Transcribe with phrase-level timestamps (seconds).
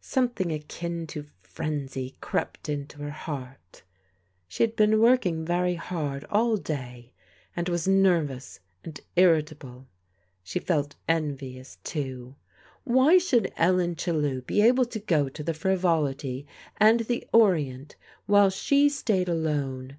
[0.00, 3.82] Something akin to frenzy crept into her heart.
[4.46, 7.12] She had been working very hard all day,
[7.56, 9.88] and was nen ous, and irritable.
[10.44, 12.36] She felt envious, too.
[12.84, 16.46] Why should Ellen Chellew be able to go to the Frivolity
[16.76, 17.96] and the Orient,
[18.26, 19.96] while she stayed alone?